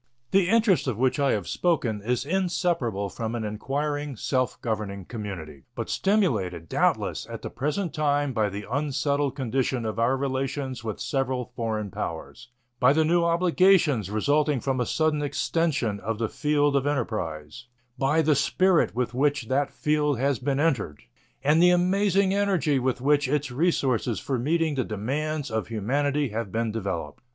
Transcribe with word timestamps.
The 0.31 0.49
interest 0.49 0.87
of 0.87 0.97
which 0.97 1.19
I 1.19 1.33
have 1.33 1.47
spoken 1.47 2.01
is 2.01 2.25
inseparable 2.25 3.07
from 3.07 3.35
an 3.35 3.43
inquiring, 3.43 4.15
self 4.15 4.59
governing 4.59 5.05
community, 5.05 5.65
but 5.75 5.91
stimulated, 5.91 6.67
doubtless, 6.67 7.27
at 7.29 7.43
the 7.43 7.51
present 7.51 7.93
time 7.93 8.33
by 8.33 8.49
the 8.49 8.65
unsettled 8.67 9.35
condition 9.35 9.85
of 9.85 9.99
our 9.99 10.17
relations 10.17 10.83
with 10.83 10.99
several 10.99 11.51
foreign 11.55 11.91
powers, 11.91 12.49
by 12.79 12.93
the 12.93 13.05
new 13.05 13.23
obligations 13.23 14.09
resulting 14.09 14.59
from 14.59 14.79
a 14.79 14.87
sudden 14.87 15.21
extension 15.21 15.99
of 15.99 16.17
the 16.17 16.29
field 16.29 16.75
of 16.75 16.87
enterprise, 16.87 17.67
by 17.99 18.23
the 18.23 18.33
spirit 18.33 18.95
with 18.95 19.13
which 19.13 19.49
that 19.49 19.69
field 19.69 20.17
has 20.17 20.39
been 20.39 20.59
entered 20.59 21.03
and 21.43 21.61
the 21.61 21.69
amazing 21.69 22.33
energy 22.33 22.79
with 22.79 23.01
which 23.01 23.27
its 23.27 23.51
resources 23.51 24.19
for 24.19 24.39
meeting 24.39 24.73
the 24.73 24.83
demands 24.83 25.51
of 25.51 25.67
humanity 25.67 26.29
have 26.29 26.51
been 26.51 26.71
developed. 26.71 27.21